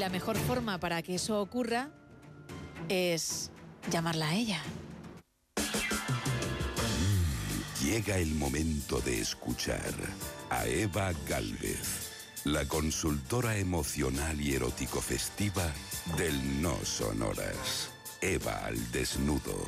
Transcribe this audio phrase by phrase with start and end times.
[0.00, 1.90] la mejor forma para que eso ocurra
[2.88, 3.50] es
[3.90, 4.62] llamarla a ella.
[7.82, 9.92] Llega el momento de escuchar
[10.48, 15.70] a Eva Galvez, la consultora emocional y erótico festiva
[16.16, 17.90] del No Sonoras.
[18.22, 19.66] Eva al desnudo.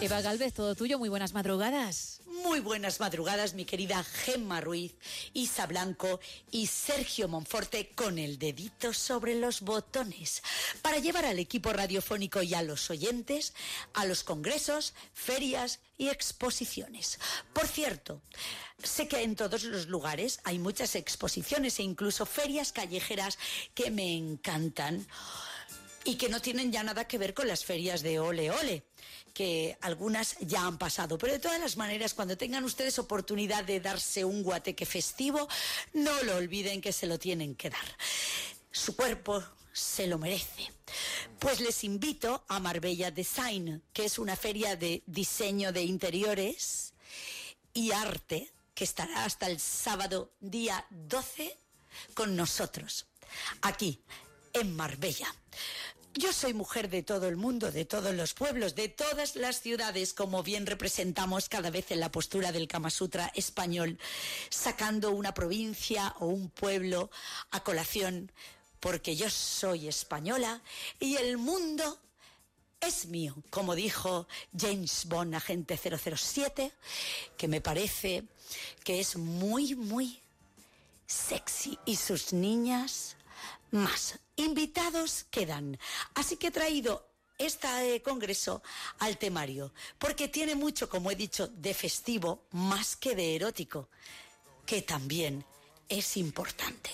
[0.00, 2.20] Eva Galvez, todo tuyo, muy buenas madrugadas.
[2.42, 4.94] Muy buenas madrugadas, mi querida Gemma Ruiz,
[5.34, 10.42] Isa Blanco y Sergio Monforte con el dedito sobre los botones
[10.80, 13.52] para llevar al equipo radiofónico y a los oyentes
[13.92, 17.18] a los congresos, ferias y exposiciones.
[17.52, 18.22] Por cierto,
[18.82, 23.38] sé que en todos los lugares hay muchas exposiciones e incluso ferias callejeras
[23.74, 25.06] que me encantan
[26.04, 28.84] y que no tienen ya nada que ver con las ferias de ole ole
[29.32, 31.18] que algunas ya han pasado.
[31.18, 35.48] Pero de todas las maneras, cuando tengan ustedes oportunidad de darse un guateque festivo,
[35.92, 37.96] no lo olviden que se lo tienen que dar.
[38.70, 39.42] Su cuerpo
[39.72, 40.72] se lo merece.
[41.38, 46.92] Pues les invito a Marbella Design, que es una feria de diseño de interiores
[47.72, 51.56] y arte que estará hasta el sábado día 12
[52.14, 53.06] con nosotros,
[53.62, 54.00] aquí,
[54.52, 55.34] en Marbella.
[56.14, 60.12] Yo soy mujer de todo el mundo, de todos los pueblos, de todas las ciudades,
[60.12, 63.96] como bien representamos cada vez en la postura del Kama Sutra español,
[64.48, 67.10] sacando una provincia o un pueblo
[67.52, 68.32] a colación,
[68.80, 70.62] porque yo soy española
[70.98, 72.00] y el mundo
[72.80, 74.26] es mío, como dijo
[74.58, 76.72] James Bond, agente 007,
[77.36, 78.24] que me parece
[78.82, 80.20] que es muy, muy
[81.06, 81.78] sexy.
[81.84, 83.16] Y sus niñas
[83.70, 84.18] más.
[84.36, 85.78] Invitados quedan.
[86.14, 88.62] Así que he traído este congreso
[88.98, 93.88] al temario, porque tiene mucho, como he dicho, de festivo más que de erótico,
[94.66, 95.44] que también
[95.90, 96.90] es importante.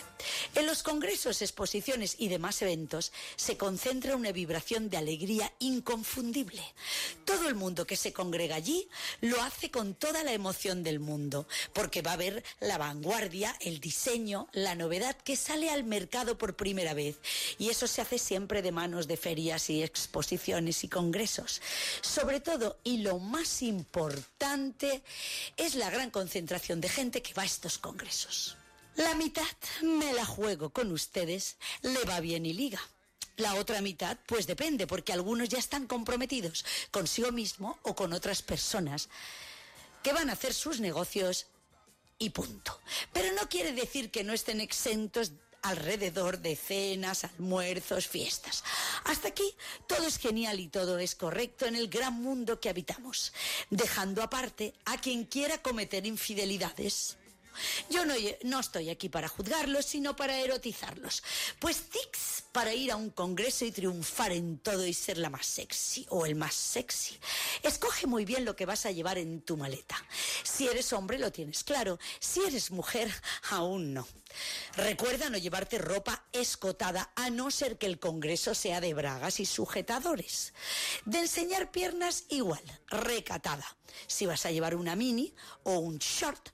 [0.54, 6.62] En los congresos, exposiciones y demás eventos se concentra una vibración de alegría inconfundible.
[7.24, 8.88] Todo el mundo que se congrega allí
[9.20, 13.80] lo hace con toda la emoción del mundo, porque va a ver la vanguardia, el
[13.80, 17.16] diseño, la novedad que sale al mercado por primera vez.
[17.58, 21.60] Y eso se hace siempre de manos de ferias y exposiciones y congresos.
[22.00, 25.02] Sobre todo, y lo más importante,
[25.56, 28.56] es la gran concentración de gente que va a estos congresos.
[28.96, 29.44] La mitad
[29.82, 32.80] me la juego con ustedes, le va bien y liga.
[33.36, 38.40] La otra mitad, pues depende, porque algunos ya están comprometidos consigo mismo o con otras
[38.40, 39.10] personas
[40.02, 41.46] que van a hacer sus negocios
[42.18, 42.80] y punto.
[43.12, 48.64] Pero no quiere decir que no estén exentos alrededor de cenas, almuerzos, fiestas.
[49.04, 49.54] Hasta aquí
[49.86, 53.34] todo es genial y todo es correcto en el gran mundo que habitamos,
[53.68, 57.18] dejando aparte a quien quiera cometer infidelidades
[57.90, 61.22] yo no, no estoy aquí para juzgarlos, sino para erotizarlos.
[61.58, 65.46] Pues tics para ir a un congreso y triunfar en todo y ser la más
[65.46, 67.18] sexy o el más sexy.
[67.62, 69.96] Escoge muy bien lo que vas a llevar en tu maleta.
[70.42, 73.12] Si eres hombre lo tienes claro, si eres mujer
[73.50, 74.06] aún no.
[74.76, 79.46] Recuerda no llevarte ropa escotada a no ser que el congreso sea de bragas y
[79.46, 80.52] sujetadores.
[81.04, 83.76] De enseñar piernas igual, recatada.
[84.06, 86.50] Si vas a llevar una mini o un short,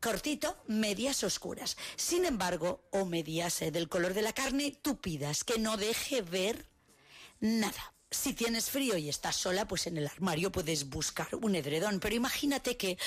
[0.00, 1.76] cortito, medias oscuras.
[1.96, 6.66] Sin embargo, o medias eh, del color de la carne túpidas, que no deje ver
[7.40, 7.94] nada.
[8.10, 12.14] Si tienes frío y estás sola, pues en el armario puedes buscar un edredón, pero
[12.14, 12.98] imagínate que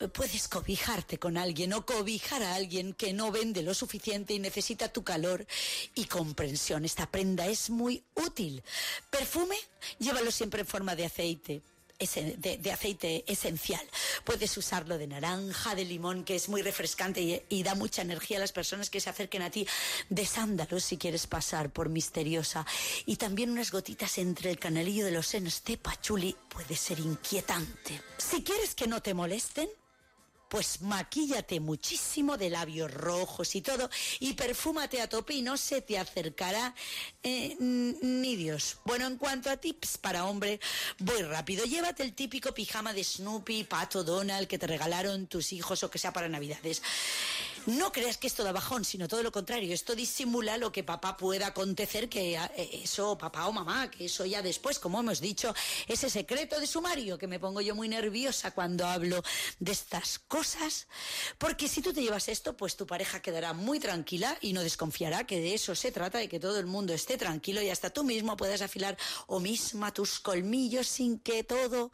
[0.00, 4.38] eh, puedes cobijarte con alguien o cobijar a alguien que no vende lo suficiente y
[4.38, 5.46] necesita tu calor
[5.94, 6.84] y comprensión.
[6.84, 8.62] Esta prenda es muy útil.
[9.10, 9.56] Perfume,
[9.98, 11.62] llévalo siempre en forma de aceite
[11.98, 13.84] de, aceite esencial.
[14.24, 18.40] Puedes usarlo de naranja, de limón, que es muy refrescante y, da mucha energía a
[18.40, 19.66] las personas que se acerquen a ti,
[20.08, 22.64] de sándalos si quieres pasar por misteriosa.
[23.04, 28.00] Y también unas gotitas entre el canalillo de los senos de pachuli puede ser inquietante.
[28.16, 29.68] Si quieres que no te molesten,
[30.48, 33.90] pues maquíllate muchísimo de labios rojos y todo
[34.20, 36.74] y perfúmate a tope y no se te acercará
[37.22, 38.78] eh, ni Dios.
[38.84, 40.60] Bueno, en cuanto a tips para hombre,
[40.98, 41.64] voy rápido.
[41.64, 45.98] Llévate el típico pijama de Snoopy, Pato, Donald que te regalaron tus hijos o que
[45.98, 46.82] sea para Navidades.
[47.66, 49.74] No creas que esto da bajón, sino todo lo contrario.
[49.74, 54.24] Esto disimula lo que papá pueda acontecer, que eh, eso, papá o mamá, que eso
[54.24, 55.54] ya después, como hemos dicho,
[55.86, 59.22] ese secreto de sumario, que me pongo yo muy nerviosa cuando hablo
[59.58, 60.86] de estas cosas.
[61.38, 65.26] Porque si tú te llevas esto, pues tu pareja quedará muy tranquila y no desconfiará
[65.26, 68.04] que de eso se trata, de que todo el mundo esté tranquilo y hasta tú
[68.04, 68.96] mismo puedas afilar
[69.26, 71.90] o misma tus colmillos sin que todo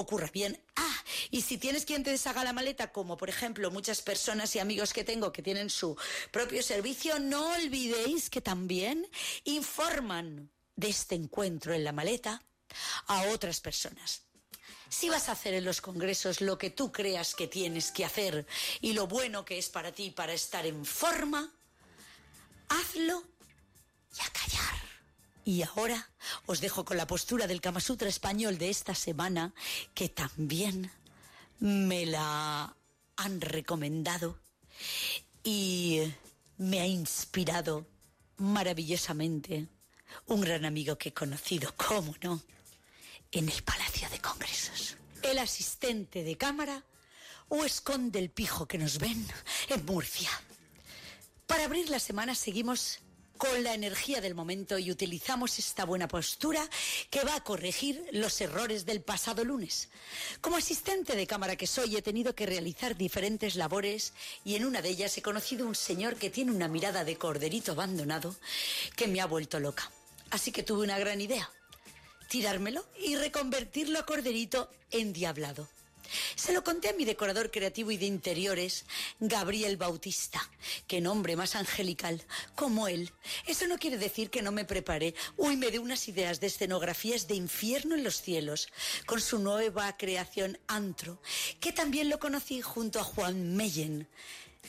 [0.00, 0.62] ocurra bien.
[0.76, 4.58] Ah, y si tienes quien te deshaga la maleta, como por ejemplo muchas personas y
[4.58, 5.96] amigos que tengo que tienen su
[6.30, 9.06] propio servicio, no olvidéis que también
[9.44, 12.42] informan de este encuentro en la maleta
[13.06, 14.22] a otras personas.
[14.88, 18.46] Si vas a hacer en los congresos lo que tú creas que tienes que hacer
[18.80, 21.52] y lo bueno que es para ti para estar en forma,
[22.68, 23.22] hazlo
[24.16, 24.79] y a callar.
[25.50, 26.08] Y ahora
[26.46, 29.52] os dejo con la postura del Kama Sutra español de esta semana,
[29.94, 30.92] que también
[31.58, 32.76] me la
[33.16, 34.38] han recomendado
[35.42, 36.02] y
[36.56, 37.84] me ha inspirado
[38.36, 39.66] maravillosamente
[40.26, 42.40] un gran amigo que he conocido, cómo no,
[43.32, 44.98] en el Palacio de Congresos.
[45.20, 46.84] El asistente de cámara
[47.48, 49.26] o esconde el pijo que nos ven
[49.68, 50.30] en Murcia.
[51.48, 53.00] Para abrir la semana seguimos
[53.40, 56.68] con la energía del momento y utilizamos esta buena postura
[57.08, 59.88] que va a corregir los errores del pasado lunes.
[60.42, 64.12] Como asistente de cámara que soy he tenido que realizar diferentes labores
[64.44, 67.72] y en una de ellas he conocido un señor que tiene una mirada de corderito
[67.72, 68.36] abandonado
[68.94, 69.90] que me ha vuelto loca.
[70.28, 71.50] Así que tuve una gran idea,
[72.28, 75.66] tirármelo y reconvertirlo a corderito endiablado.
[76.34, 78.84] Se lo conté a mi decorador creativo y de interiores,
[79.18, 80.40] Gabriel Bautista.
[80.86, 82.22] Qué nombre más angelical,
[82.54, 83.12] como él.
[83.46, 85.14] Eso no quiere decir que no me preparé.
[85.36, 88.68] Uy, me dio unas ideas de escenografías de infierno en los cielos,
[89.06, 91.20] con su nueva creación Antro,
[91.60, 94.08] que también lo conocí junto a Juan Meyen.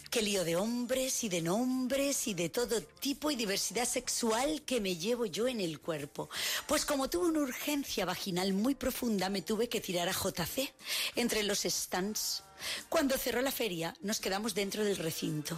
[0.10, 4.82] Qué lío de hombres y de nombres y de todo tipo y diversidad sexual que
[4.82, 6.30] me llevo yo en el cuerpo.
[6.68, 10.74] Pues como tuve una urgencia vaginal muy profunda, me tuve que tirar a JC
[11.16, 12.44] entre los stands.
[12.90, 15.58] Cuando cerró la feria, nos quedamos dentro del recinto.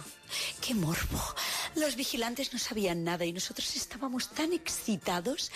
[0.60, 1.20] ¡Qué morbo!
[1.74, 5.50] Los vigilantes no sabían nada y nosotros estábamos tan excitados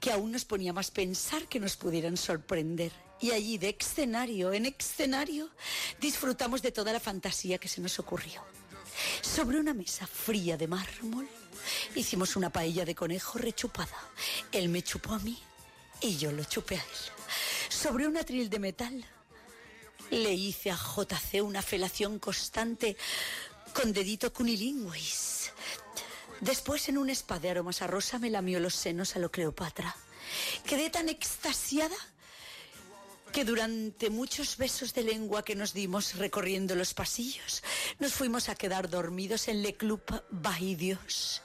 [0.00, 2.92] que aún nos ponía más pensar que nos pudieran sorprender.
[3.20, 5.50] Y allí, de escenario en escenario,
[6.00, 8.42] disfrutamos de toda la fantasía que se nos ocurrió.
[9.22, 11.28] Sobre una mesa fría de mármol,
[11.94, 13.96] hicimos una paella de conejo rechupada.
[14.52, 15.38] Él me chupó a mí
[16.00, 17.68] y yo lo chupé a él.
[17.68, 19.04] Sobre un atril de metal,
[20.10, 22.96] le hice a JC una felación constante
[23.74, 25.52] con dedito cunilingüis.
[26.40, 29.94] Después, en un spa de aromas a rosa, me lamió los senos a lo Cleopatra.
[30.64, 31.96] Quedé tan extasiada
[33.32, 37.62] que durante muchos besos de lengua que nos dimos recorriendo los pasillos,
[37.98, 41.42] nos fuimos a quedar dormidos en Le Club Bahidios,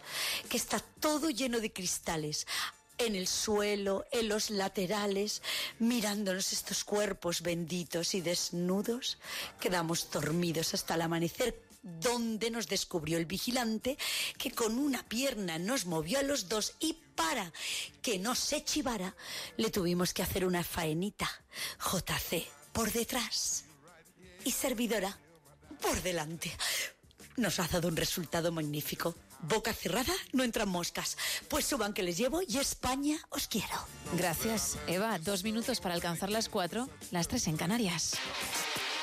[0.50, 2.48] que está todo lleno de cristales,
[2.98, 5.42] en el suelo, en los laterales,
[5.80, 9.18] mirándonos estos cuerpos benditos y desnudos,
[9.60, 13.98] quedamos dormidos hasta el amanecer donde nos descubrió el vigilante
[14.38, 17.52] que con una pierna nos movió a los dos y para
[18.02, 19.16] que no se chivara
[19.58, 21.30] le tuvimos que hacer una faenita
[21.80, 23.66] JC por detrás
[24.46, 25.18] y servidora
[25.82, 26.52] por delante.
[27.36, 29.16] Nos ha dado un resultado magnífico.
[29.42, 31.18] Boca cerrada, no entran moscas.
[31.50, 33.76] Pues suban que les llevo y España os quiero.
[34.16, 35.20] Gracias, Eva.
[35.20, 38.14] Dos minutos para alcanzar las cuatro, las tres en Canarias.